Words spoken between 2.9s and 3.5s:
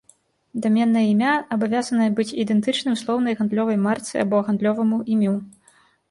слоўнай